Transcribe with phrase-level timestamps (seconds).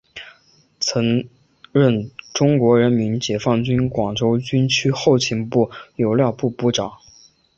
[0.79, 1.29] 曾
[1.71, 6.91] 任中国人民解放军广州军区后勤部油料部部长。